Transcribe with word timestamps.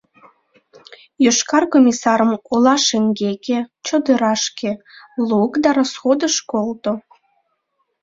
Йошкар 1.23 1.63
комиссарым 1.73 2.31
ола 2.53 2.75
шеҥгеке, 2.85 3.59
чодырашке, 3.85 4.71
лук 5.27 5.51
да 5.63 5.69
расходыш 5.77 6.35
колто. 6.51 6.91